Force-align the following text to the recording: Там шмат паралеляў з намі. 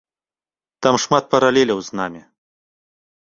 Там 0.85 0.95
шмат 1.03 1.23
паралеляў 1.35 1.79
з 1.89 1.99
намі. 1.99 2.21